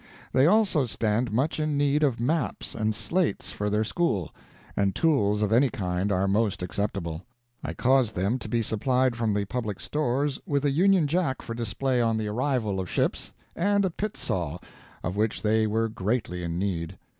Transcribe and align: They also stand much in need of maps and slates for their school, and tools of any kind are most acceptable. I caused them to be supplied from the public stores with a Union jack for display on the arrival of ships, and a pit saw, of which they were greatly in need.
They 0.33 0.47
also 0.47 0.87
stand 0.87 1.31
much 1.31 1.59
in 1.59 1.77
need 1.77 2.01
of 2.01 2.19
maps 2.19 2.73
and 2.73 2.95
slates 2.95 3.51
for 3.51 3.69
their 3.69 3.83
school, 3.83 4.33
and 4.75 4.95
tools 4.95 5.43
of 5.43 5.51
any 5.53 5.69
kind 5.69 6.11
are 6.11 6.27
most 6.27 6.63
acceptable. 6.63 7.21
I 7.63 7.73
caused 7.75 8.15
them 8.15 8.39
to 8.39 8.49
be 8.49 8.63
supplied 8.63 9.15
from 9.15 9.35
the 9.35 9.45
public 9.45 9.79
stores 9.79 10.39
with 10.47 10.65
a 10.65 10.71
Union 10.71 11.05
jack 11.05 11.43
for 11.43 11.53
display 11.53 12.01
on 12.01 12.17
the 12.17 12.29
arrival 12.29 12.79
of 12.79 12.89
ships, 12.89 13.31
and 13.55 13.85
a 13.85 13.91
pit 13.91 14.17
saw, 14.17 14.57
of 15.03 15.17
which 15.17 15.43
they 15.43 15.67
were 15.67 15.87
greatly 15.87 16.41
in 16.41 16.57
need. 16.57 16.97